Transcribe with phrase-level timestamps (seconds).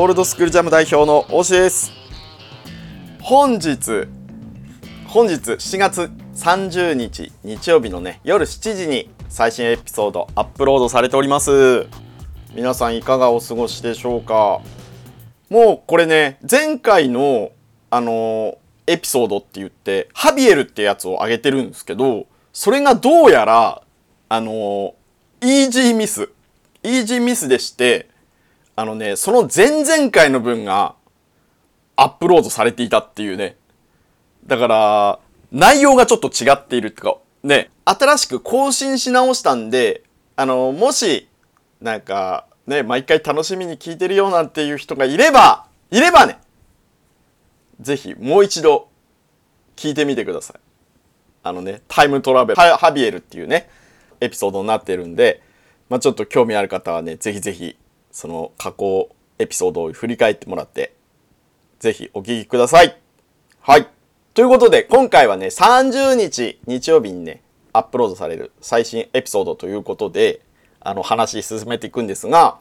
[0.00, 1.92] オールドスクールジャム代表の大志です。
[3.20, 4.08] 本日、
[5.06, 11.86] 本日7月30日日曜日のね、夜7時に最新エピソードアップロードされております。
[12.54, 14.62] 皆さんいかがお過ごしでしょうか？
[15.50, 17.50] もうこれね、前回の、
[17.90, 23.82] あのーエピソードって言って、ハビエルってやつを上げてるんですけど、それがどうやら、
[24.30, 24.92] あのー
[25.42, 26.30] イージーミス、
[26.82, 28.08] イージーミスでして、
[28.80, 30.94] あのね、その前々回の分が
[31.96, 33.58] アップロードされていたっていうね。
[34.46, 35.18] だから、
[35.52, 40.02] 内容がちょっと違っているってか、ね、新しく更新し直したんで、
[40.34, 41.28] あの、もし、
[41.82, 46.38] なんか、ね、毎回楽しみに聞いてるよなんていう人がいれば、いればね、
[47.82, 48.88] ぜひもう一度
[49.76, 50.60] 聞いてみてください。
[51.42, 53.68] あのね、タイムトラベル、ハハビエルっていうね、
[54.22, 55.42] エピソードになってるんで、
[55.90, 57.76] まあちょっと興味ある方はね、ぜひぜひ、
[58.10, 59.08] その過去
[59.38, 60.94] エピソードを振り返ってもらって、
[61.78, 62.98] ぜひお聞きください。
[63.60, 63.88] はい。
[64.34, 70.40] ということで、今回はね、30日日曜日にね、アップロードされる最新エピソードということで、
[70.80, 72.58] あの、話進めていくんですが、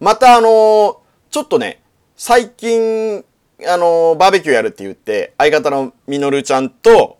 [0.00, 1.00] またあの
[1.30, 1.82] ちょっとね、
[2.16, 3.24] 最近、
[3.66, 7.18] あのバーベキューやるって言って、相方のみのるちゃんと、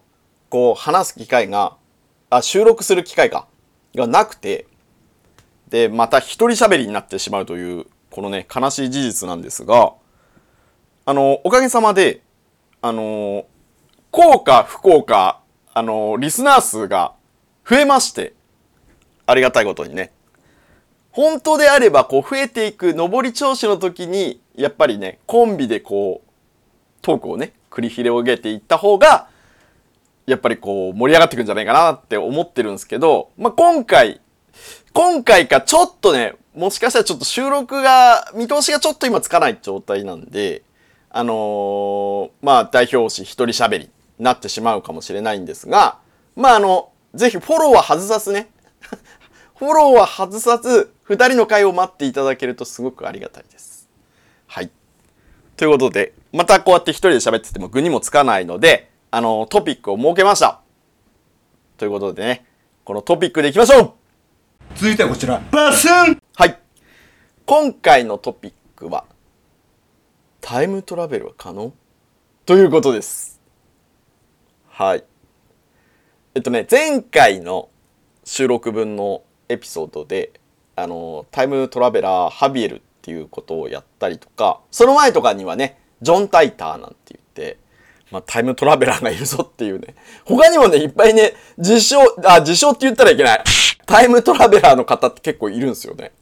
[0.48, 1.76] こう、話す機会が、
[2.30, 3.48] あ、収録する機会か、
[3.94, 4.66] がなくて、
[5.74, 9.94] で、また一人喋りになってしまうという、このね、悲しい事実なんですが、
[11.04, 12.22] あの、おかげさまで、
[12.80, 13.46] あの、
[14.12, 15.40] 効か不幸か、
[15.72, 17.14] あの、リスナー数が
[17.68, 18.34] 増えまして、
[19.26, 20.12] ありがたいことにね。
[21.10, 26.30] 本当であれば、こう、増えていく上り調子の時に、やっぱりね、コンビでこう、
[27.02, 29.26] トークをね、繰り広げていった方が、
[30.26, 34.20] やっぱりこう、盛り上がっていくんじゃないかなって思ってるんですけど、まあ、今回、
[34.94, 40.62] 今回かちょっとね、もしかしたらちょっと収録が、見通しがちょっと今つかない状態なんで、
[41.10, 43.90] あのーまあ代表推し一人喋りに
[44.20, 45.98] なってしまうかもしれないんですが、
[46.36, 48.50] まああの、ぜひフォローは外さずね、
[49.58, 53.88] フォローは外さず、二人の会を待っていただけるとすごくありがたいです。
[54.46, 54.70] はい。
[55.56, 60.60] ということで、またこうやって一人で喋ってても具にもつかないので、あの、トピックを設けました。
[61.78, 62.46] ということでね、
[62.84, 64.03] このトピックでいきましょう
[64.76, 65.40] 続いてはこちら。
[65.52, 66.58] バスンはい。
[67.46, 69.04] 今回のトピックは、
[70.40, 71.72] タイムトラベルは可能？
[72.44, 73.40] ということです。
[74.68, 75.04] はい。
[76.34, 77.68] えっとね、前回の
[78.24, 80.32] 収録分のエピソードで、
[80.74, 87.58] あの、タイムトラベラーハビエルっていうことをやったりとか、その前とかにはね、ジョン・タイターなんて言って、
[88.14, 89.96] まあ、タイムトラベラーがいるぞっていうね。
[90.24, 93.44] 他にもね、いっぱいね、自称、あ、自称って言ったらいけない。
[93.86, 96.12] タイムトラベラーの方って結構いるんですよね。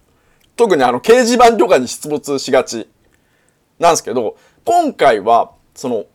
[0.57, 2.89] 特にあの、掲示板とかに出没しがち
[3.79, 6.07] なんですけど、今回は、その、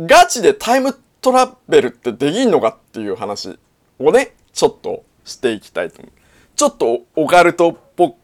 [0.00, 3.58] ガチでタイムトラベルってできんのかっていう話
[3.98, 6.12] をね、ちょっとしていきたいと思う。
[6.56, 8.16] ちょっとオカルトっぽ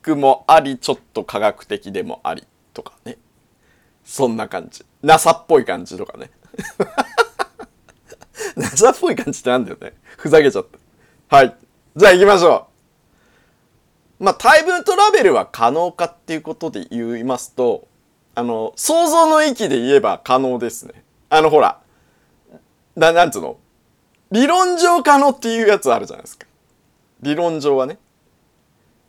[0.00, 3.18] くもあり、ちょっと科学的でもありとかね。
[4.04, 4.84] そんな感じ。
[5.02, 6.30] NASA っぽい感じとかね。
[8.56, 9.94] NASA っぽい感じってなんだよね。
[10.16, 10.66] ふざけちゃっ
[11.28, 11.36] た。
[11.36, 11.56] はい。
[11.96, 12.68] じゃあ行きましょ
[14.20, 14.24] う。
[14.24, 17.88] まあ、タイムトラベルは可能かっていうことで言いますと、
[18.34, 21.02] あの、想像の域で言えば可能ですね。
[21.28, 21.80] あの、ほら、
[22.94, 23.58] な、なんつうの？
[24.30, 26.46] 理論上可能っていうやつあるじゃないですか。
[27.20, 27.98] 理論上はね。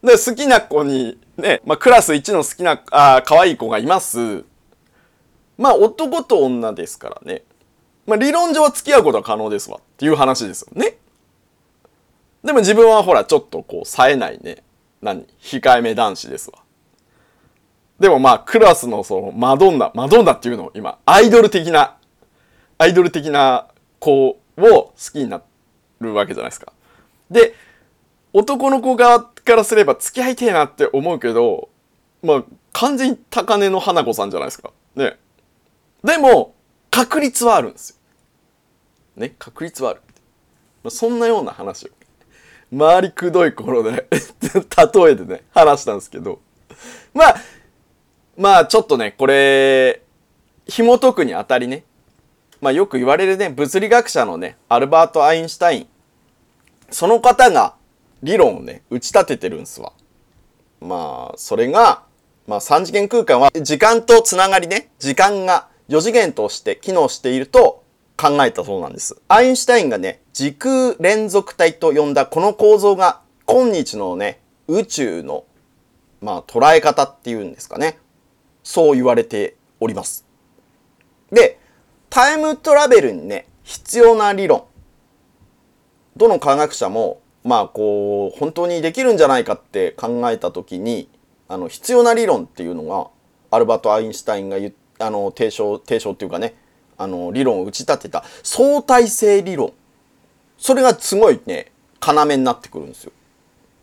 [0.01, 4.43] で、好きな子に、ね、まあ、クラス1の好きな、あー可愛い子がいます。
[5.57, 7.43] まあ、男と女ですからね。
[8.05, 10.97] まあ、理論上は付き合うことは可能ですわっていう話ですよね。
[12.43, 14.63] でも自分はほら、ちょっとこう、冴えないね。
[15.01, 16.59] 何控えめ男子ですわ。
[17.99, 21.95] でもまあ、クラスのその、マドンナ、マドンナっていうのを今、アイドル的な、
[22.77, 23.67] アイドル的な
[23.99, 25.41] 子を好きにな
[26.01, 26.73] るわけじゃないですか。
[27.31, 27.53] で、
[28.33, 31.69] 男の子側からすれば付き合いてえなって思うけど、
[32.23, 34.71] まあ、完全に高根の花子さんじゃないですか。
[34.95, 35.17] ね。
[36.03, 36.53] でも、
[36.91, 37.95] 確率はあるんですよ。
[39.15, 40.01] ね、確率はある。
[40.83, 41.89] まあそんなような話を、
[42.71, 46.39] 周りくどい頃で 例えでね話したんですけど。
[47.13, 47.35] まあ
[48.35, 50.01] まあちょっとねこれ
[50.67, 51.83] 紐解くにあたりね。
[52.61, 55.87] まあよく言われるね物理学者のねアルバート・アインシュタイン。
[56.89, 57.75] その方が
[58.23, 59.93] 理論をね打ち立ててるんすわ。
[60.81, 62.03] まあそれが
[62.47, 67.83] まあ3次元空間は時間とつながりね時間が4次元として機能していると
[68.17, 69.21] 考えたそうなんです。
[69.27, 75.45] アインシュタインがね、時空連続体と呼んだこの構造が今日のね、宇宙の、
[76.21, 77.99] まあ捉え方っていうんですかね。
[78.63, 80.25] そう言われております。
[81.31, 81.59] で、
[82.09, 84.65] タイムトラベルにね、必要な理論。
[86.15, 91.09] どの科学者も、まあこう、本当にできるんじゃないかって考えた時に、
[91.49, 93.09] あの、必要な理論っていうのが、
[93.51, 94.73] アルバート・アインシュタインが言っ
[95.05, 96.55] あの、提唱、提唱っていうかね、
[96.97, 99.73] あの理論を打ち立てた相対性理論
[100.57, 101.71] それがすごいね
[102.05, 103.11] 要になってくるんですよ。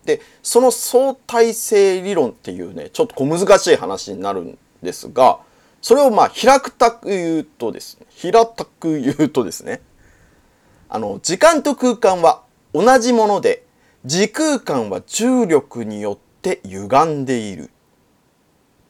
[0.05, 5.40] でその相対性理論っていうねちょっと小難しい話になるんですが
[5.82, 9.82] それをまあ平たく言うとですね平たく言うとですね
[10.88, 13.64] あの時間と空間は同じもので
[14.06, 17.70] 時空間は重力によって歪んでいる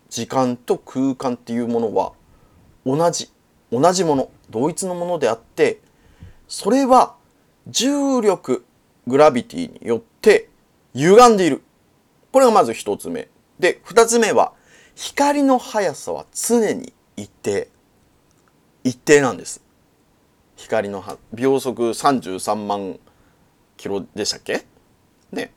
[0.09, 2.13] 時間と空間っていうものは
[2.85, 3.31] 同じ
[3.71, 5.81] 同じもの同一のものであって
[6.49, 7.15] それは
[7.69, 8.65] 重力
[9.07, 10.49] グラビティによって
[10.95, 11.63] 歪んでいる。
[12.33, 13.29] これがまず一つ目。
[13.59, 14.53] で二つ目は
[14.95, 17.69] 光の速さは常に一定。
[18.83, 19.63] 一定なんです。
[20.57, 22.99] 光の秒速33万
[23.77, 24.67] キロでしたっけ？
[25.33, 25.53] ね。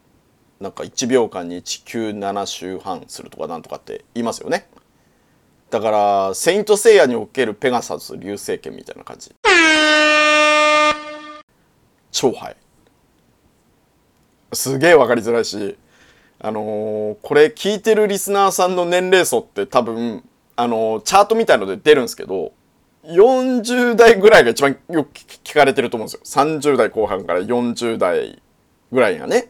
[0.59, 4.69] なんか1秒間に地球7周半するとかなんとかって言いますよね。
[5.73, 9.31] だからセイントセイヤにおけるペガサス流星剣みたいな感じ。
[12.11, 12.55] 超速い
[14.53, 15.75] すげえ分かりづらいし
[16.39, 20.23] あのー、これ聞いてるリスナーさんの年齢層って多分
[20.55, 22.53] あのー、チャートみたいので出るんですけど
[23.05, 26.43] 40代ぐらいが一番よく聞かれてると思うんですよ。
[26.43, 28.43] 30代後半から40代
[28.91, 29.49] ぐらいがね。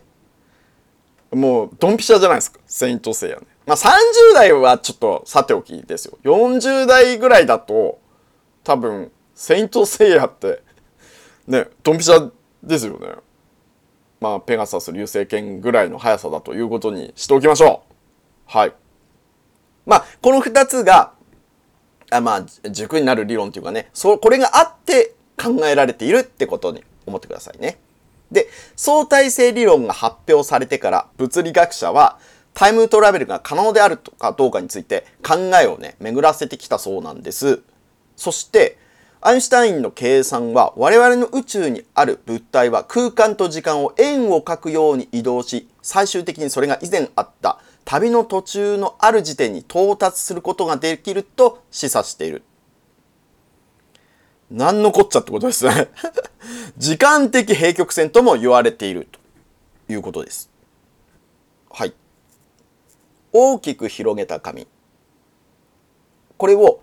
[1.34, 2.62] もうドンピシャじゃないですか。
[2.66, 3.44] セイントセイヤね。
[3.66, 3.90] まあ30
[4.34, 6.18] 代はちょっとさておきですよ。
[6.24, 8.00] 40代ぐらいだと
[8.64, 10.62] 多分セイントセイヤって
[11.48, 12.32] ね、ドンピシャ
[12.62, 13.08] ですよね。
[14.22, 17.94] まあペガサス流星剣ぐらいの速さだということにしておきましょう。
[18.46, 18.74] はい。
[19.86, 21.14] まあこの2つが
[22.10, 27.80] あまあ軸になる理論というかね、そうこれがあって考えられているってことに思ってくださいね。
[28.32, 32.18] で、相対性理論が発表されてから物理学者は
[32.54, 37.62] タイムトラベルが可能であるとかどうかについて考えをね、巡らせてきたそうなんです。
[38.16, 38.78] そして、
[39.22, 52.44] アインシュタインの計算は我々の宇宙にある物体は空間と時間を円を描くように移動し、最終的にそれが以前あった旅の途中のある時点に到達することができると示唆している。
[54.52, 55.88] 何のこっちゃってことですね
[56.78, 59.20] 時間的平曲線とも言われていると
[59.92, 60.50] いうことです。
[61.72, 61.94] はい。
[63.34, 64.68] 大きく広げた紙
[66.38, 66.82] これを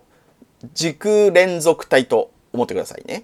[0.73, 3.23] 時空連続体と思ってくださいね。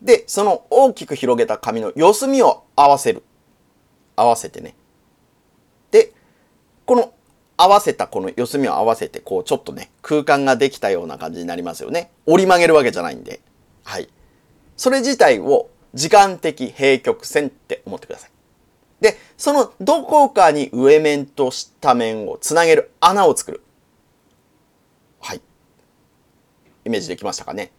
[0.00, 3.22] でその大きく広げた紙の四隅を合わせる。
[4.16, 4.74] 合わせてね。
[5.90, 6.12] で
[6.86, 7.12] この
[7.56, 12.10] 合わせたこの四隅を合わせてこうちょっとね空間ができたような感じになりますよね。
[12.26, 13.40] 折り曲げるわけじゃないんで。
[13.84, 14.08] はい。
[14.76, 18.30] それ自体を時間的平曲線って思ってください。
[19.02, 23.60] で、そのどこかに上面と下面をつなげる穴を作る。
[25.20, 25.40] はい。
[26.84, 27.72] イメージできましたかね。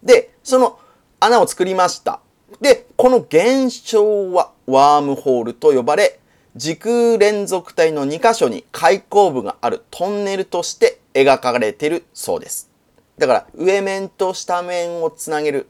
[0.00, 0.78] で、その
[1.18, 2.20] 穴を作りました。
[2.60, 6.20] で、この現象はワームホールと呼ばれ、
[6.54, 12.70] 時空連続体の2箇所に開口部があるトンネルとして描かれているそうです。
[13.18, 15.66] だから上面と下面をつなげる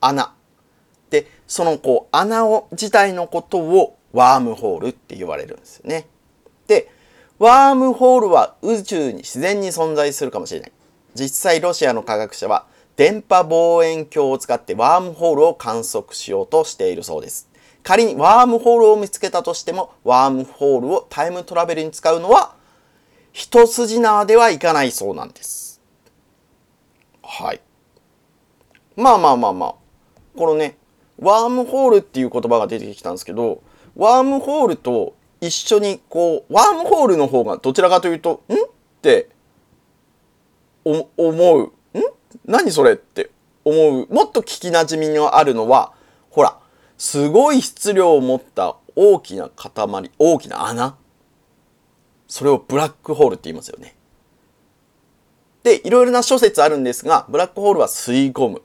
[0.00, 0.34] 穴
[1.10, 6.06] でそのこう穴を自体のことをワームホールって言われるんですよね。
[6.66, 6.90] で
[7.38, 10.72] ワームホールは宇宙に自然に存在するかもしれない。
[11.14, 17.48] 実際ロシアの科学者は電波望遠鏡を使ってワームホールを観測しようとしているそうです。
[17.82, 22.54] 仮にワームホールを見つけたとしてもワームホールをタイムトラベルに使うのは
[23.32, 25.82] 一筋縄ではいかないそうなんです。
[27.22, 27.60] はい。
[28.96, 29.74] まあまあまあまあ。
[30.36, 30.76] このね、
[31.18, 33.62] ワームホールっていう言葉が出てきたんですけど、
[33.96, 38.54] ワームホールと一緒にこう、ワームホールの方がどちらかというと、ん？
[38.54, 38.56] っ
[39.00, 39.28] て
[40.84, 41.62] 思う。
[41.62, 41.72] ん？
[42.44, 43.30] 何それって
[43.64, 44.12] 思う。
[44.12, 45.92] もっと聞きなじみのあるのは、
[46.30, 46.58] ほら、
[46.98, 50.96] すごい質量を持った大きな塊大きな穴。
[52.28, 53.94] それをブラックホールって言いますよね。
[55.62, 58.62] でいろいろな諸説あるんですがブラックホールは吸い込む。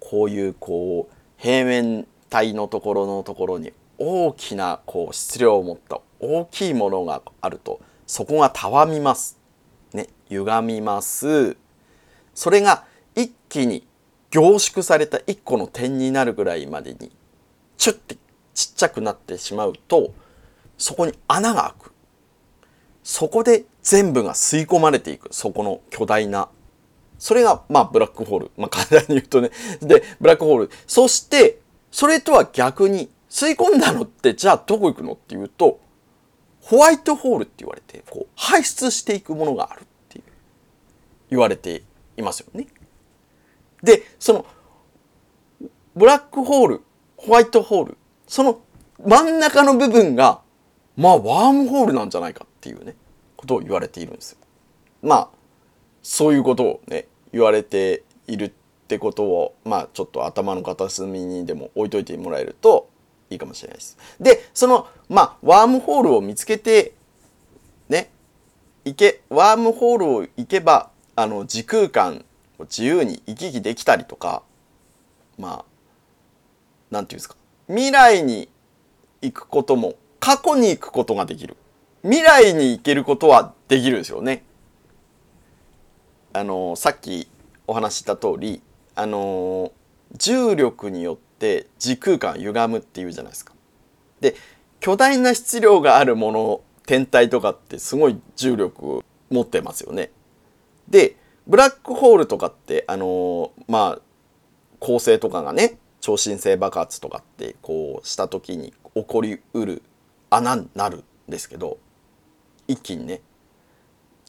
[0.00, 9.38] こういうこう平面体のところのところに大きなこう質量を持った大きいものがあるとそこがたわみます。
[9.92, 11.56] ね歪みます。
[12.34, 13.86] それが一気に
[14.30, 17.10] 凝縮された一個の点になるぐらいまでに
[17.76, 18.16] チュッて
[18.54, 20.12] ちっちゃくなってしまうと
[20.78, 21.92] そこに穴が開く。
[23.02, 25.28] そこで全部が吸い込まれていく。
[25.32, 26.48] そこの巨大な
[27.20, 29.50] それがまあブラックホールまあ簡単に言うとね
[29.82, 31.60] でブラックホールそして
[31.92, 35.80] それとは逆に吸い込んだのってじゃあどこ行くのっていうと
[36.62, 40.24] ホワイトホールって言われてこう排出していくものがあるっていう
[41.30, 41.82] 言われて
[42.16, 42.66] いますよね。
[43.82, 44.46] でその
[45.94, 46.80] ブラックホール
[47.18, 48.60] ホワイトホールその
[49.06, 50.40] 真ん中の部分が
[50.96, 52.94] まあワームホールなんじゃないかっていうね
[53.36, 54.38] ことを言われているんですよ。
[55.02, 55.28] まあ
[56.02, 58.52] そういうことをね言われているっ
[58.88, 62.88] てことをまあちょっと頭の片隅にでも置いといてもらえると
[63.30, 63.96] いいかもしれないです。
[64.20, 66.94] でそのまあワームホールを見つけて
[67.88, 68.10] ね
[68.84, 72.24] 行けワームホールを行けばあの時空間
[72.58, 74.42] を自由に行き来できたりとか
[75.38, 75.64] まあ
[76.90, 77.36] なんていうんですか
[77.68, 78.48] 未来に
[79.22, 81.56] 行くことも過去に行くことができる
[82.02, 84.42] 未来に行けることはできるんですよね。
[86.32, 87.28] あのさっき
[87.66, 88.62] お話しした通り
[88.94, 89.72] あの
[90.16, 93.54] 重力によって時空間歪むっていうじゃないですか。
[94.20, 94.34] で
[94.80, 100.10] 巨大な質量があるもの天体とかってすごい重力持ってますよね。
[100.88, 104.02] でブラックホールとかってあのまあ
[104.80, 109.82] 恒星とかがね超新星爆発とかってこうした時に起こりうる
[110.30, 111.78] 穴になるんですけど
[112.66, 113.20] 一気にね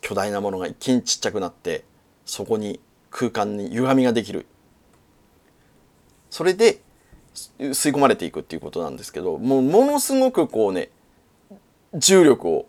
[0.01, 1.83] 巨大なものが一気にちっちゃくなって
[2.25, 4.45] そこに空間に歪みができる。
[6.29, 6.81] それで
[7.33, 10.89] 吸い込まれていくっていうことなんですけどもうものすごくこうね
[11.93, 12.67] 重力を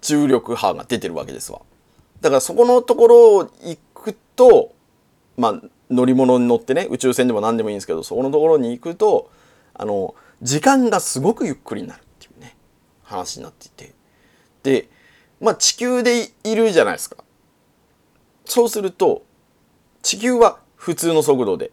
[0.00, 1.60] 重力波が出てるわけですわ。
[2.20, 4.74] だからそこのところを行くと
[5.36, 5.60] まあ
[5.90, 9.30] 乗り物に乗ってね宇宙船でも何でもいいんですけどそこのところに行くと
[9.74, 12.56] あの時間がすごくゆっくりになるっていうね
[13.02, 13.94] 話になっていて。
[14.62, 14.88] で
[15.40, 17.16] まあ地球でいるじゃないですか。
[18.44, 19.22] そうすると
[20.02, 21.70] 地球は普通の速度で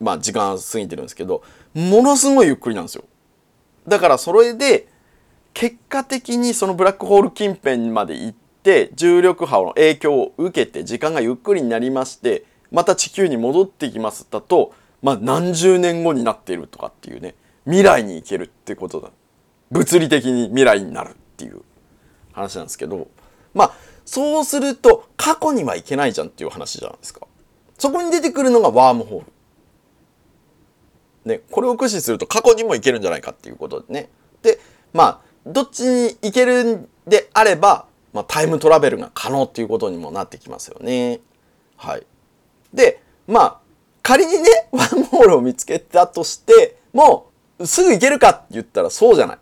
[0.00, 1.42] まあ時間過ぎてるんですけど
[1.74, 3.04] ものすごいゆっくりなんですよ。
[3.88, 4.88] だからそれで
[5.54, 17.34] 結果的にそのブラックホール近辺まで行って重力波の影響を受けて時間がゆっくりになりましてまた地球に戻ってきますだとまあ何十年後になっているとかっていうね
[17.64, 19.10] 未来に行けるってことだ。
[19.70, 21.62] 物理的に未来になるっていう。
[22.36, 23.08] 話なんですけど
[23.54, 23.72] まあ
[24.04, 27.26] そうすると過去には行けないじゃんっていう話じゃないですか。
[27.78, 29.26] そこに出てくるのがワームホール。
[31.24, 34.10] ねこれを駆使すると過去にも行けるんじゃないかっていうことでね。
[34.42, 34.60] で
[34.92, 41.20] まあどっちに行けるんであれば、まあ、タイムトラベルが可能っていうことにもなってきますよね。
[41.76, 42.06] はい。
[42.72, 43.58] でまあ
[44.02, 47.30] 仮にねワームホールを見つけたとしても
[47.64, 49.38] すぐ行けるかって言ったらそうじゃない。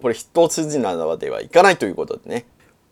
[0.00, 2.46] これ一筋縄ではいかないということでね。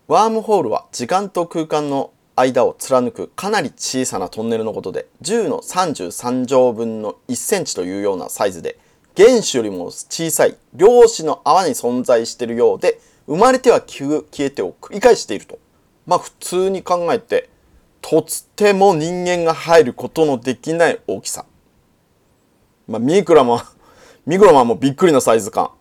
[0.07, 8.79] ワームホールは時間と空間の間を貫くかなり小さなトンネルのことで10の33乗分の1センチというようなサイズで
[9.17, 15.59] 原子よりも小さい量子の泡に存在しているようで生まれては消えてを繰り返していると。
[16.07, 17.49] まあ普通に考えて
[18.01, 21.45] とつても人間が入ることのできない大きさ。
[22.87, 23.61] まあミクラも
[24.25, 25.71] ミクロマンもびっくりなサイズ感。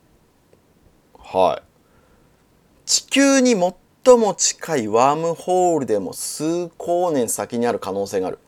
[1.30, 1.62] はい。
[2.86, 8.38] 地球に最も近いワームホールでも数光年先にある可能性がある。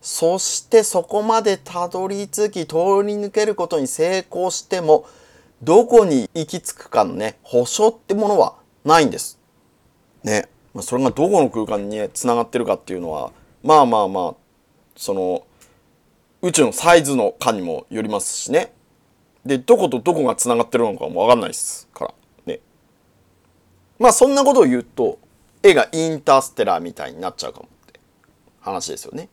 [0.00, 5.04] そしてそこまでたどり着き通り抜けることに成功しても
[5.62, 9.40] どこに行き着くかのね保証ってものはないんです。
[10.22, 10.48] ね。
[10.74, 13.32] ま、それがどこの空間にねつながってるかっていうのは
[13.64, 14.34] まあまあまあ
[14.96, 15.44] その
[16.40, 18.72] 宇宙のサイズのかにもよりますしね。
[19.44, 22.14] で、どことどこが繋がってるのかもわかんないですから。
[22.46, 22.60] ね。
[23.98, 25.18] まあそんなことを言うと、
[25.62, 28.00] 絵がインターステラーみたいになっちゃうかもって
[28.60, 29.28] 話ですよね。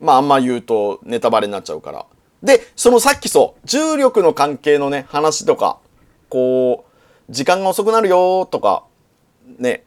[0.00, 2.06] まああんま言うとネタバレになっちゃうから。
[2.42, 5.78] で、そのさっきそう、重力の関係のね、話とか、
[6.28, 6.84] こ
[7.28, 8.84] う、時間が遅くなるよとか、
[9.58, 9.84] ね、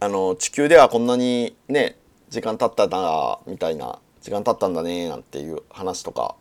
[0.00, 1.96] あの、地球ではこんなにね、
[2.30, 6.34] 時間経ったんだ、みたいな、時間経ったんだね、なんていう話とか、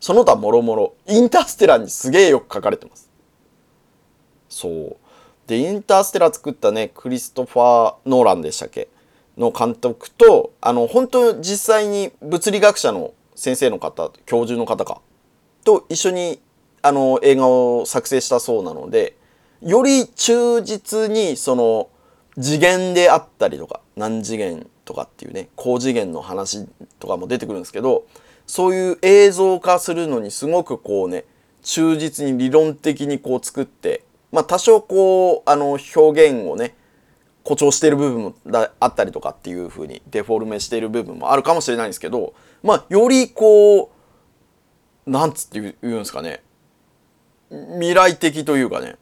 [0.00, 3.10] その他もろもろ、インターステラーにすげえよく書かれてます。
[4.48, 4.96] そう。
[5.46, 8.88] で、インターステラー作ったね、クリストファー・ノーランでしたっけ？
[9.36, 15.00] の監督と、あの、本当実際に物理学者の先生の方、教授の方か、
[15.64, 16.40] と一緒に、
[16.82, 19.16] あの、映画を作成したそうなので、
[19.62, 21.88] より忠実に、その、
[22.40, 26.66] 次元であったりとか、何次元とかっていうね、高次元の話
[26.98, 28.06] とかも出てくるんですけど、
[28.48, 31.26] そういう映像化するのにすごくこうね、
[31.62, 36.74] 忠実に理論的にこう作って、まあ多少こう、あの、表現をね、
[37.44, 38.34] 誇張している部分も
[38.80, 43.92] あったりとかっていう風にデフォルメしている部分もあるかもしれないんですけど、まあよりこ
[45.06, 46.42] う、なんつって言うんですかね、
[47.50, 48.96] 未来的というかね、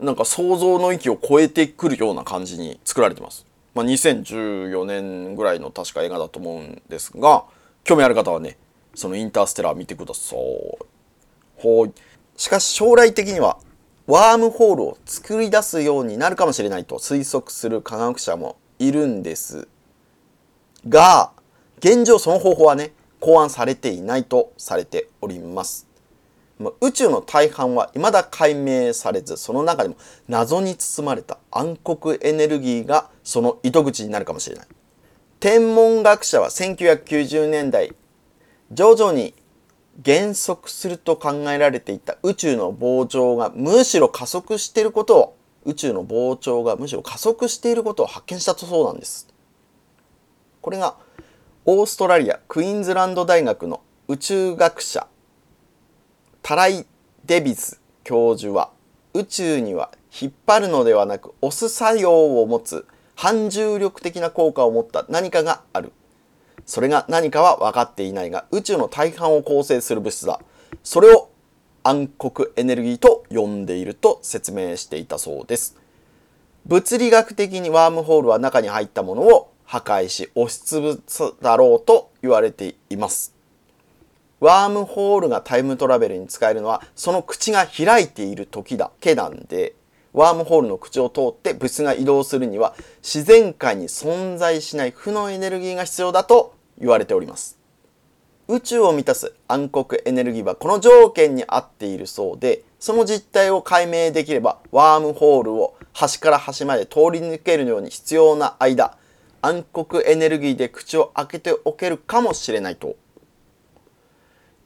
[0.00, 3.46] なんか想像の域を超えてくるような感じに作られてます。
[3.74, 7.44] まあ、2014年ぐらいの確か映画だと思うんですが、
[7.86, 8.58] 興味ある方はね、
[8.96, 10.38] そのインターステラー見てください。
[11.56, 11.92] ほい。
[12.36, 13.58] しかし将来的には、
[14.08, 19.68] ワームホールを作り出すようになるかもしれないと推測する科学者もいるんです
[20.88, 21.30] が、
[21.78, 22.90] 現状その方法はね、
[23.20, 25.86] 考案されていないとされております。
[26.58, 34.66] ま宇宙の大半は未だ解明されず、その中でも謎に包まれた暗黒エネルギーがその糸口になるかもしれない。
[35.38, 37.94] 天文学者は1990年代、
[38.72, 39.34] 徐々に
[40.02, 49.28] 減速すると考えられていた宇宙の膨張がむしろ加速していることを、宇宙の膨張がむしろ加速していることを発見したとそうなんです。
[50.62, 50.96] これが
[51.66, 55.06] オーストラリアクイーンズランド大学の宇宙学者
[56.42, 56.86] タライ・
[57.24, 58.70] デビス教授は
[59.12, 62.86] 宇宙には引っ張るのではなく押す作用を持つ
[63.16, 65.92] 反重力的な効果を持った何かがある。
[66.66, 70.40] それが何かは分かっていないが宇宙の大半を構成する物質だ。
[70.84, 71.30] それを
[71.82, 75.76] 暗黒エネルギーと呼んでいると説明していたそうです。
[76.66, 83.34] 物理学的にワームホールは中に入ったものを破壊し押しつぶすだろうと言われています。
[84.40, 89.74] ワームホールがタイムトラベルに使えるのはその口が開いている時だけなんで
[90.16, 97.58] ワームホールの口を通って物質が移動するには自然界に存在しない負のエネルギーが必要だと言われております。
[98.48, 108.96] 宇宙を満たす暗黒エネルギーはこの条件に合っているそうでその実態を解明できればワームホールを端から端まで通り抜けるように必要な間
[109.42, 112.94] 暗黒エネルギーで口を開けておけるかもしれないと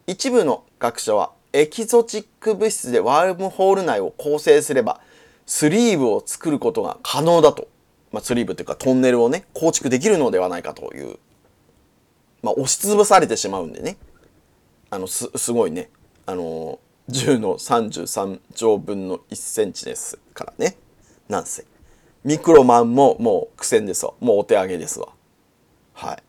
[0.07, 5.01] 一部の学者はエキゾチック物質でワームホール内を構成すれば
[5.51, 7.67] スリーブを作ることが可能だと、
[8.13, 11.19] まあ、スリーブというかトンネルをね構築できるのではないかという、
[12.41, 13.97] まあ、押しつぶされてしまうんでね。
[14.91, 15.91] あのすすごいね。
[16.25, 20.77] あの10の33乗分の1センチですからね。
[21.29, 21.65] なんせ。
[22.23, 24.15] ミクロマンももう苦戦ですわ。
[24.21, 25.09] もうお手上げですわ。
[25.95, 26.23] はい。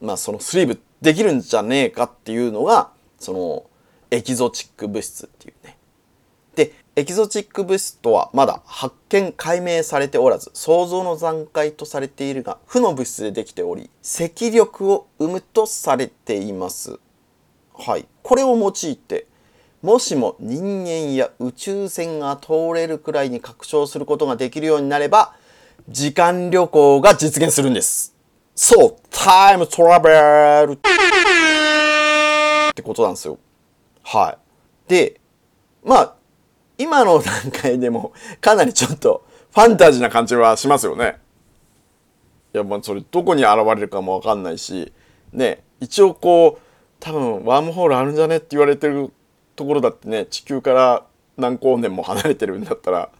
[0.00, 3.66] まあそのスリーブできるんじゃねえかっていうのがその
[4.10, 5.75] エキゾチック物質っていうね。
[6.56, 16.98] でエキゾチック物質とはまだ発見解明されておらず想像の段階とされているが負の物質でできており赤力を生むとされています。
[17.74, 18.06] はい。
[18.22, 19.26] これを用いて
[19.82, 25.34] もしも人間や宇宙船が通れるくらいに拡張することができるようになれば
[25.90, 28.16] 時間旅行が実現するんです。
[28.54, 30.76] そうタイムトラベルっ
[32.74, 33.38] てことなんですよ。
[34.02, 34.38] はい。
[34.88, 35.20] で
[35.84, 36.16] まあ
[36.78, 41.18] 今の段階でもかなりちょっとファンタジーな感じはしますよね。
[42.54, 44.92] いやまあそれどこに現れるかもわかんないし。
[45.32, 46.62] ね一応こう
[47.00, 49.12] 多分ワームホールあるんじゃねって言われてる
[49.54, 51.04] ところだってね地球から
[51.36, 53.10] 何光年も離れてるんだったら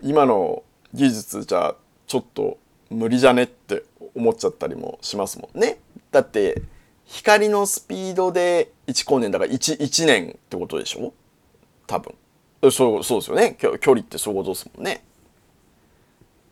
[0.00, 0.62] 今の
[0.94, 1.74] 技術じゃ
[2.06, 2.58] ちょっと
[2.88, 3.84] 無理じゃねって
[4.14, 5.80] 思っちゃったりもしますもんね。
[6.10, 6.62] だって
[7.04, 11.12] 光のスピードで1光年だから 1, 1年ってことでしょ？
[11.86, 12.14] 多分。
[12.62, 15.02] そうそうですよね距距離ってそういうことですもんね。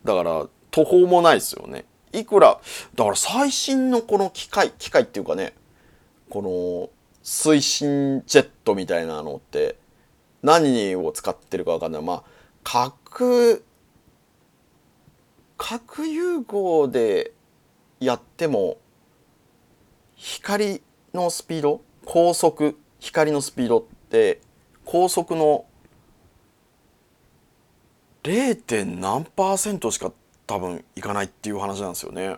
[0.05, 1.85] だから途方もないですよね。
[2.13, 2.59] いくら
[2.95, 5.55] だから最新のこの機械機械っていうかね
[6.31, 6.91] この
[7.23, 9.77] 推進ジェットみたいなのって
[10.43, 12.23] 何を使ってるかわかんないまあ
[12.65, 13.65] 核
[15.59, 17.33] 核融合で
[18.01, 18.79] やっても
[20.15, 20.81] 光
[21.13, 24.41] のスピード高速光のスピードって
[24.85, 25.67] 高速の
[28.29, 29.01] 0.
[29.01, 30.13] 何パーセントしか
[30.47, 32.37] 多分いかないっていう話なんですよね。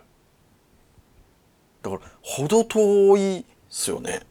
[1.81, 4.21] だから程遠いっすよね。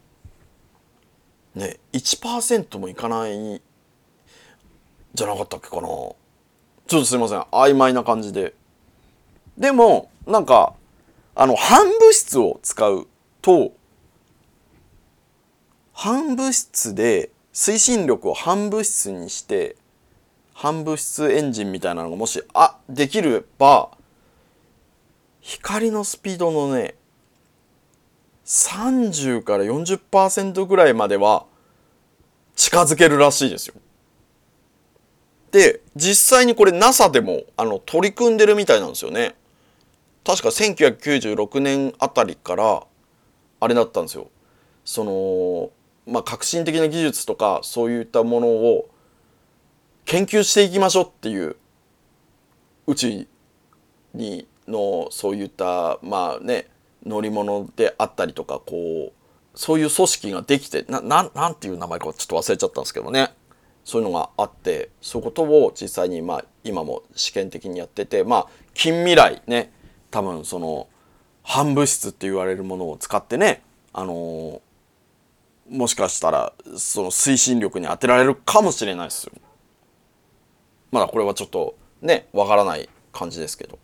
[1.54, 3.60] ね1%もいかない
[5.12, 5.82] じゃなかったっけかな。
[5.82, 6.16] ちょ
[6.86, 7.40] っとすいません。
[7.52, 8.54] 曖昧な感じで。
[9.58, 10.74] でもなんか
[11.34, 13.06] あの反物質を使う
[13.42, 13.72] と
[15.92, 19.76] 反物質で推進力を反物質にして
[20.60, 23.88] 反物質エンジンみたいなのがもしあできれば
[25.40, 26.96] 光のスピードのね
[28.44, 31.46] 30から40%ぐらいまでは
[32.56, 33.74] 近づけるらしいですよ。
[35.50, 39.36] で実際にこれ NASA でもあの取り組んでるみたいなんですよね。
[40.26, 42.82] 確か1996年あたりから
[43.60, 44.28] あれだったんですよ。
[44.84, 45.70] その
[46.12, 48.90] まあ革新的な技術とかそういったものを
[50.10, 51.54] 研究していきましょうっていう
[52.88, 53.28] 宇宙
[54.12, 56.66] にのそういったまあね
[57.06, 59.12] 乗り物であったりとかこう
[59.54, 63.32] そういう組織ができてなななんていう名前かちょっと忘れちゃったんですけどね
[63.84, 69.72] そういうのがあってそういうことを実際にまあ今も試験的にやっててまあ近未来ね
[70.10, 70.88] 多分その
[71.44, 74.60] 反物質って言われるものを使ってねあのー
[75.68, 79.32] もしかしたらその推進力に当てられるかもしれないですよ。
[80.90, 83.78] まだこれはちょっとねわからない感じですけど。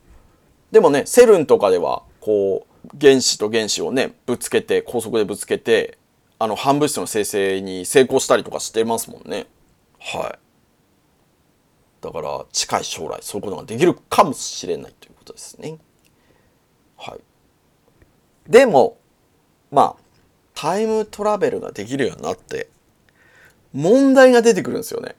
[0.70, 5.98] でもねセルンとかではこう原子と原子をねぶつけて高速でぶつけて
[6.38, 9.46] あの反物質の生成に成功したりとかしてますもんね。
[9.98, 10.38] はい。
[12.02, 15.78] だから近い将来そういうことができるかもしれないということですね。
[16.96, 18.50] はい。
[18.50, 18.98] でも
[19.70, 20.06] まあ
[20.54, 22.68] タイムトラベルができるようになって
[23.72, 25.16] 問題が出てくるんですよね。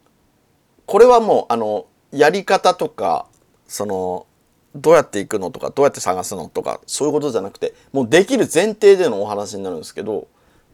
[0.87, 3.27] これはもうあのやり方とか
[3.67, 4.25] その
[4.73, 10.27] どうやって行くのとかどうやって探すのとかそういうことじゃなくてもうできる前提でのお話になるんですけど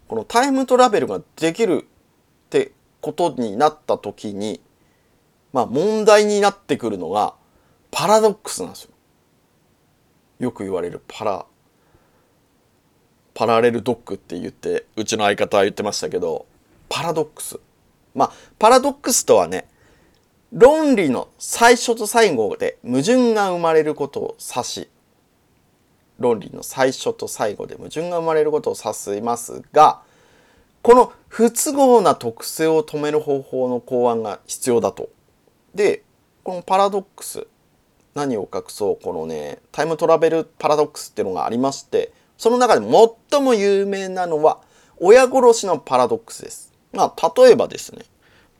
[0.08, 1.88] このタイムトラベルができる
[2.46, 2.72] って
[3.02, 4.62] ことになった時に
[5.52, 7.34] まあ問題になってくるのが
[7.90, 8.90] パラドックスなんですよ。
[10.40, 11.46] よく言われるパラ
[13.34, 16.46] パラレルドックって言ってうちの相方は言ってましたけど
[16.90, 17.60] パラドックス
[18.14, 19.68] まあパラドックスとはね
[20.54, 24.90] 論理の最初と最後で矛盾が生まれることを指し
[26.20, 30.02] 論理の最初と最後で矛盾が生まれることを指しますが
[30.84, 35.10] この不都合な特性を止める方法の考案が必要だと。
[35.74, 36.04] で
[36.44, 37.48] このパラドックス
[38.14, 42.86] 何を隠そうこのねタイムトラベルパラドックスっていうのがありましてその中で
[43.32, 44.60] 最も有名なのは
[45.00, 46.72] 親殺しのパラドックスです。
[46.92, 48.06] まあ例えばですね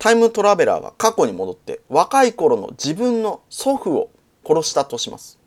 [0.04, 4.12] タイムトラベラーが過去に戻って若い頃の自分の祖父を
[4.46, 5.40] 殺したとします。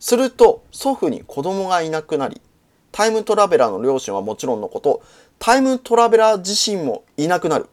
[0.00, 2.42] すると祖父に子供がいなくなり
[2.90, 5.04] タイムトラベラーの両親はもちろんのこと
[5.38, 7.68] タイムトラベラー自身もいなくなる。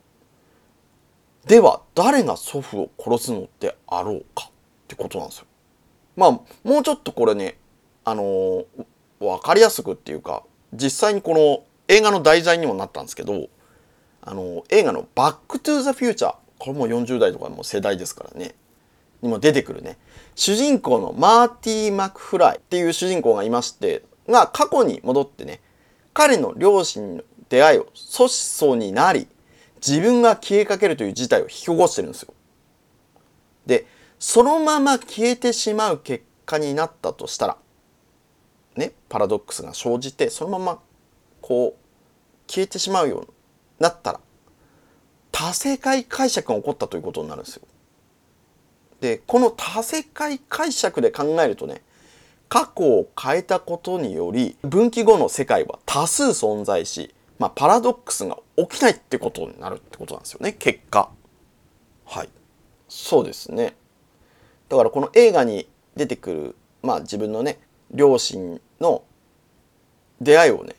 [1.48, 4.52] では誰が祖父を殺すのであろうかっ
[4.88, 5.48] てことなんですよ。
[6.15, 6.32] まあ
[6.63, 7.58] もうちょっとこれね
[8.04, 8.65] あのー、
[9.20, 13.48] 分かりやすくっていうか実際にこの映画の題材にもなったんですけど
[14.25, 18.55] あの映画の「バック・トゥ・ザ・フューチャー」これも40代とかも世代ですからね。
[19.21, 19.97] にも出てくるね。
[20.35, 25.61] 主人公のマーティー・マクフライっていう主人公がいましてが過去に戻ってね
[26.13, 29.27] 彼の両親の出会いを阻止そうになり
[29.85, 32.33] 自分が消えかけるという事態を引き起こしてるんですよ。
[33.65, 33.85] で
[34.19, 37.57] そのまま消えてしまう結果になったとしたら
[38.75, 40.79] ねパラドックスが生じてそのまま
[41.41, 43.27] こう消えてしまうように
[43.79, 44.19] なったら
[45.31, 47.63] 多世界解釈が起こったということになるんですよ。
[49.01, 51.81] でこの多世界解釈で考えるとね
[52.47, 61.09] 過去を変えたことにより分岐後の世界は多数存在し、まあ、パラドックスが起きないってことになるってことなんですよね結果。
[62.05, 62.29] はい
[62.88, 63.75] そうですね。
[64.69, 67.59] だからこの映画に出てくる、まあ、自分のね
[67.91, 69.03] 両親の
[70.21, 70.75] 出会いをね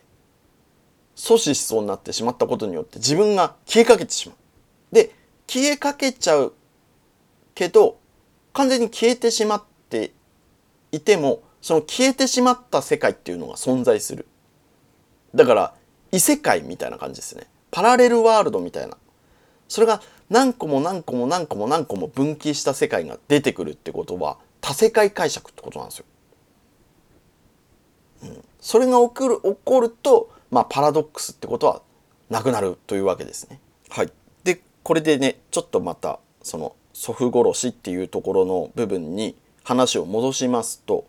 [1.17, 4.95] 阻止しそうになってしまったことによって自分が消えかけてしまう。
[4.95, 5.11] で
[5.47, 6.53] 消えかけちゃう
[7.55, 7.97] けど
[8.53, 10.11] 完全に消えてしまって
[10.91, 14.27] いてもその消えてしまった世界っていうのが存在する。
[15.33, 15.73] だから
[16.11, 17.47] 異世界みたいな感じですね。
[17.71, 18.95] パラレルワールドみたいな。
[19.67, 26.05] それが何個も何個も何個も何個も分岐した世界が出てくるってことは多世界解釈ってことなんですよ。
[28.23, 31.81] うん、それが起こる起こると、まあ、パラドックスってことは
[32.29, 33.59] なくなるというわけですね。
[33.89, 34.11] はい、
[34.43, 41.05] でこれでねちょっとまたその祖父殺しっていうところの部分に話を戻しますと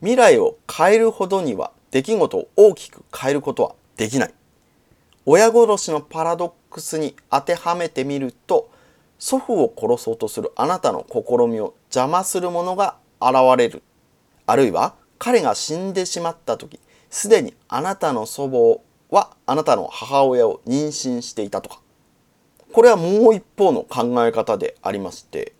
[0.00, 4.34] 未来を変えるほどには出来事を大きく変えることはできない。
[5.24, 8.70] 親殺しのパラドックスに当てはめてみると
[9.18, 13.82] 祖父を殺そうとするあなたの試みを邪魔するものが現れる
[14.46, 16.78] あるいは彼が死んでしまった時
[17.10, 18.48] すでにあなたの祖
[19.10, 21.80] 母はあなたの母親を妊娠していたとか
[22.72, 25.52] これはもう一方の考え方でありまして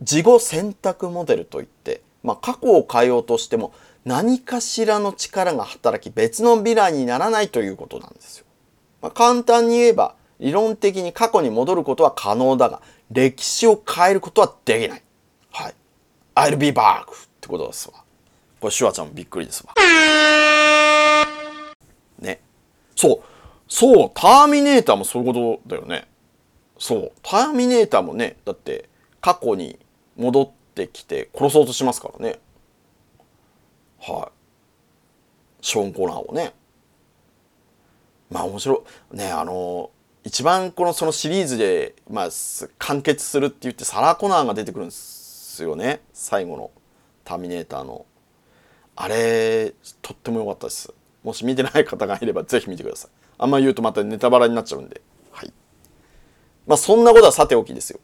[0.00, 3.72] 事後選択モデルといって、まあ、過去を変えようとしても
[4.04, 8.46] 何かしらの力が働き別のヴィランにならないということなんですよ。
[9.00, 15.02] まあ、簡単に言えば理論的に過去に戻ることは可能だが歴史を変えることはできない。
[15.52, 15.74] はい。
[16.34, 17.06] I'll be back っ
[17.40, 18.03] てことですわ。
[18.64, 19.74] これシュワちゃんびっくりですわ。
[22.18, 22.40] ね。
[22.96, 23.20] そう。
[23.68, 26.08] そう、ターミネーターもそういうことだよね。
[26.78, 27.12] そう。
[27.22, 28.88] ターミネーターもね、だって
[29.20, 29.78] 過去に
[30.16, 32.38] 戻ってきて殺そうとしますからね。
[34.00, 35.66] はい。
[35.66, 36.54] ショーン・コナーをね。
[38.30, 39.16] まあ面白い。
[39.18, 39.90] ね、あの、
[40.22, 42.28] 一番このそのシリーズで、まあ、
[42.78, 46.00] 完結するって言ってサラ・コナーが出てくるんですよね。
[46.14, 46.70] 最後の
[47.24, 48.06] ターミネーターの。
[48.96, 50.92] あれ、とっても良かったです。
[51.22, 53.10] もし見てない方がいればぜひ見てください。
[53.38, 55.00] あんま言うとまたネタバラになっちゃうんで。
[55.32, 55.52] はい。
[56.66, 58.00] まあそんなことはさておきですよ。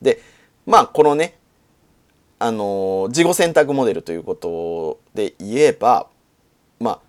[0.00, 0.22] で、
[0.64, 1.38] まあこのね、
[2.38, 6.08] あのー事後選択モデルということで言えば、
[6.78, 7.00] まあ、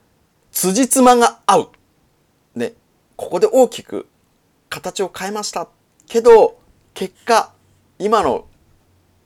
[0.51, 1.69] 辻褄が合う。
[2.55, 2.73] ね、
[3.15, 4.07] ここで大きく
[4.69, 5.67] 形を変えました。
[6.07, 6.59] けど、
[6.93, 7.53] 結果、
[7.99, 8.47] 今の、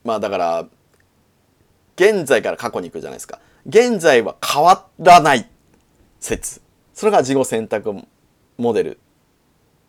[0.04, 0.67] まあだから、
[1.96, 3.39] 現在から過去に行くじゃないですか。
[3.67, 5.50] 現在は変わらない
[6.19, 6.62] 説。
[6.93, 7.93] それが事後選択
[8.58, 9.00] モデル。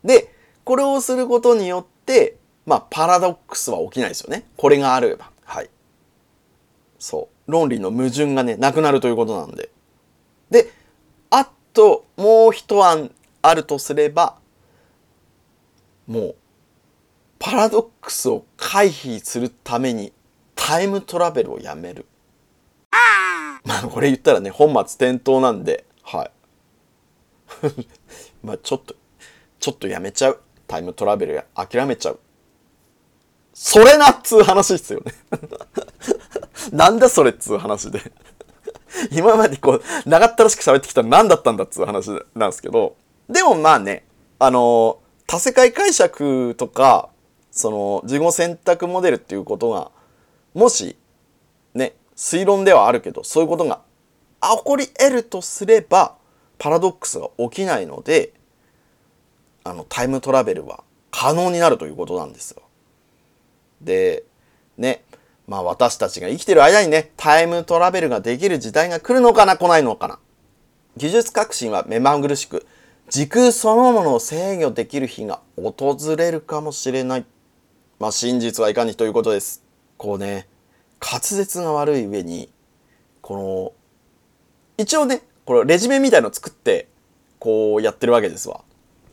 [0.03, 0.33] で、
[0.63, 4.45] これをすることによって、まあ、パラドックスは起きないですよね。
[4.57, 5.31] これがあれば。
[5.43, 5.69] はい。
[6.99, 7.51] そう。
[7.51, 9.69] 論理の矛盾がね、なくなるということなんで。
[10.49, 10.71] で、
[11.29, 14.37] あと、もう一案あるとすれば、
[16.07, 16.35] もう、
[17.39, 20.13] パラドックスを回避するために
[20.55, 22.05] タイムトラベルをやめる。
[23.83, 26.31] まあ、これ言ったらね、本末転倒なんで、はい。
[28.43, 28.95] まあ、ちょっと、
[29.59, 30.39] ちょっとやめちゃう。
[30.67, 32.19] タイムトラベルや諦めちゃう。
[33.53, 35.13] それなっつう話ですよね。
[36.71, 37.99] なんだそれっつう話で。
[39.11, 42.95] 今までこう、長ったらしく喋ってきたら何だったんだっつう話なんですけど、
[43.29, 44.05] でもまあね、
[44.39, 47.09] あの多世界解釈とか、
[47.51, 49.91] その、自己選択モデルっていうことが、
[50.53, 50.97] もし、
[51.73, 53.81] ね、推論ではあるけど、そういうことが
[54.41, 56.15] 起こり得るとすれば、
[56.57, 58.33] パラドックスが起きないので、
[59.63, 62.61] あの、タイムトラベルは可能になるということなんですよ。
[63.81, 64.23] で、
[64.77, 65.03] ね、
[65.47, 70.19] まあ私たちが生きてる間にね、タイムトラベルができる時代が来るのかな、来ないのかな。
[70.95, 72.65] 技術革新は目まぐるしく、
[73.09, 77.25] 時空そのものを制御できる日が訪れるかもしれない。
[77.99, 79.63] まあ真実はいかにということです。
[79.97, 80.47] こうね、
[81.03, 82.49] 滑舌が悪い上に、
[83.21, 83.73] この、
[84.77, 86.87] 一応ね、これレジュメみたいの作って、
[87.39, 88.61] こうやってるわけですわ。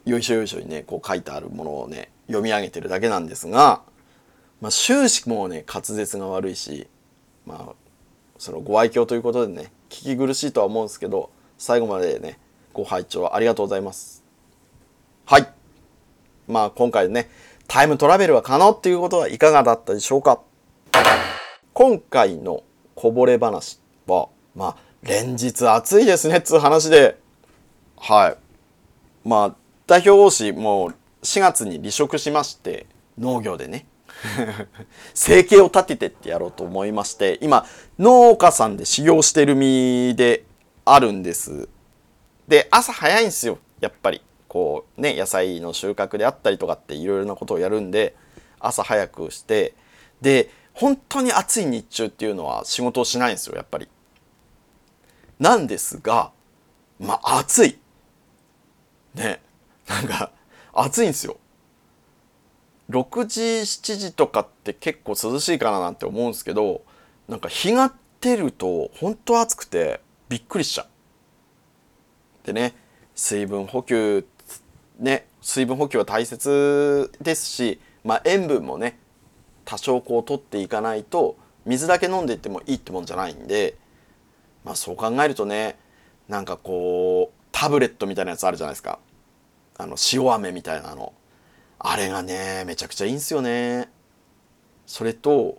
[0.04, 3.82] よいしょよいしょにね、こう書いてあるものをね、読み上げてるだけなんですが、
[4.60, 6.86] まあ終始もうね、滑舌が悪いし、
[7.44, 7.74] まあ、
[8.38, 12.38] そのご愛嬌ということでね、聞き苦しいとは思うんですけど、最後までね、
[12.72, 14.22] ご拝聴ありがとうございます。
[15.26, 15.48] はい。
[16.46, 17.28] まあ今回ね、
[17.66, 20.40] タイムトラベルは可能っていうことはいかがだったでしょうか
[21.82, 22.62] 今回の
[22.94, 27.18] こぼれ話は、まあ、連日暑いですねっつう話で、
[27.96, 28.36] は
[29.24, 29.26] い。
[29.26, 29.54] まあ、
[29.86, 32.84] 代表講師もう4月に離職しまして、
[33.16, 33.86] 農業でね、
[35.14, 37.64] 生計を立ててってやろうと思いまして、今、
[37.98, 40.44] 農家さんで修行してる身で
[40.84, 41.66] あるんです。
[42.46, 44.20] で、朝早いんですよ、やっぱり。
[44.48, 48.14] こうね、野菜の収穫であったりとかっていろいろなことをやるんで、
[48.58, 49.72] 朝早くして、
[50.20, 53.86] で、本当に暑い日中っていうのは仕事をしないんですよ、やっぱり。
[55.38, 56.32] なんですが、
[56.98, 57.78] まあ暑い。
[59.14, 59.42] ね、
[59.86, 60.32] なんか
[60.72, 61.36] 暑いんですよ。
[62.88, 66.82] 6時7時とかって結構涼しいかななんて思うんですけど
[67.28, 70.86] なんか日が照ると本当暑くてびっくりしちゃう。
[72.46, 72.74] でね
[73.14, 74.26] 水分補給
[74.98, 78.98] ね水分補給は大切ですし、まあ、塩分もね
[79.70, 83.76] 多少こう取っていかないと水だけ飲んでいってもいいってもんじゃないんで、
[84.64, 85.78] まあ、そう考えるとね
[86.28, 88.98] なんかこうタブレットみたいなやつあるじゃないですか。
[89.78, 91.12] あの塩飴みたいなの。
[91.78, 93.88] あれがねめちゃくちゃいいんすよね。
[94.86, 95.58] それと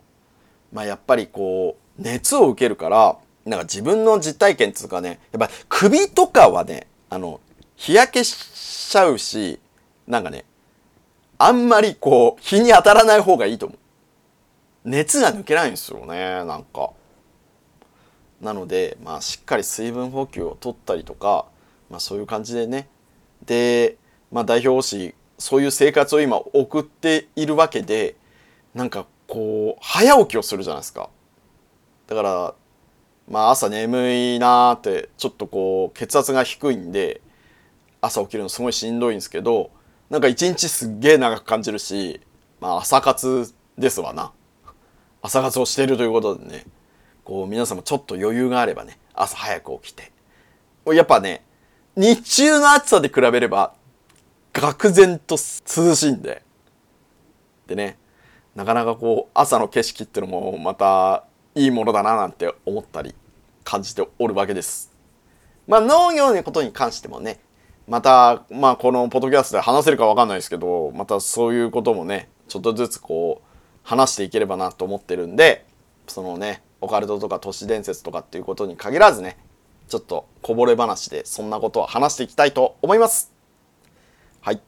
[0.73, 7.39] まあやっぱりこう熱を受けるからなんか自分の実体験っつうかねやっぱ首とかはねあの
[7.77, 9.61] 日焼けしちゃうし
[10.05, 10.43] なんかね
[11.37, 13.77] あんまりこう日に当たらない方がいいと思う。
[14.83, 16.91] 熱が抜けないんですよねなんか。
[18.41, 21.45] なのでまあしっかり水分補給を取ったりとか
[21.89, 22.89] まあそういう感じでね。
[23.45, 23.97] で
[24.31, 28.15] まあ代表しそういう生活を今送っているわけで
[28.73, 31.09] なんかこう早起きをするじゃないですか。
[32.07, 32.53] だから
[33.29, 37.21] まあ朝眠いなーってちょっとこう血圧が低いんで
[38.01, 39.69] 朝起きるのすごいしんどいんですけど
[40.09, 42.19] なんか一日すっげえ長く感じるし
[42.59, 44.31] まあ朝活ですわな。
[45.21, 46.65] 朝活をしているということでね
[47.23, 50.11] こう皆様ちょっと余裕があればね朝早く起きて。
[50.85, 51.43] やっぱね
[51.95, 53.73] 日中の暑さで比べれば
[54.53, 56.43] 愕然と涼しいんで。
[57.67, 57.97] でね
[58.55, 61.23] なかなかこう朝の景色ってのもまた
[61.55, 63.15] いいものだななんて思ったり
[63.63, 64.91] 感じておるわけです。
[65.67, 67.39] まあ農業のことに関してもね
[67.87, 73.50] またまあこのポッドキャストで話せるかわかんないですけどまたそういうこともねちょっとずつこう
[73.83, 75.65] 話していければなと思ってるんで
[76.07, 79.37] そのねオカルトとか都市伝説とかっていうことに限らずね
[79.91, 83.29] ちょっとこぼれ話でそんなことを話していきたいと思います。
[84.39, 84.61] はい。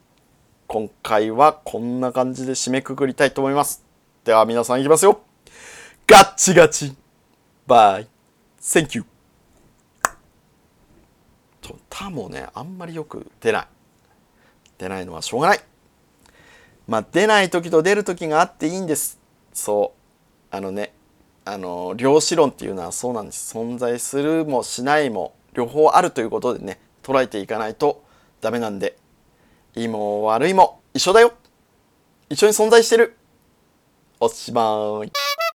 [0.68, 3.86] 今回はこんな感じで締めくくりたいと思います。
[4.26, 5.22] では皆さんいきますよ。
[6.08, 6.94] ガッチガチ。
[7.66, 8.08] バイ。
[8.60, 9.06] Thank you
[11.62, 13.68] ちょタもねあんまりよく出ない。
[14.78, 15.60] 出ないのはしょうがない。
[16.88, 19.20] まあ出ない時と出る時があっていいんです。
[19.54, 20.56] そう。
[20.56, 20.94] あのね
[21.46, 23.58] あの量子論っていうのはそうなんです。
[23.58, 28.04] 存在するもしないも両方あるということでね捉えていかないと
[28.42, 28.98] ダメなんで。
[29.76, 31.34] いいも悪いも一緒だよ。
[32.30, 33.18] 一緒に存在してる。
[34.20, 35.33] おしまい。